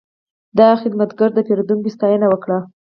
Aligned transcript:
دا 0.57 0.67
خدمتګر 0.81 1.29
د 1.33 1.39
پیرودونکي 1.47 1.89
ستاینه 1.95 2.25
وکړه. 2.29 2.57